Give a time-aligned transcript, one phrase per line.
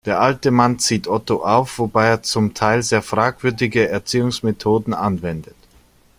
[0.07, 5.53] Der alte Mann zieht Otto auf, wobei er zum Teil sehr fragwürdige Erziehungsmethoden anwendet.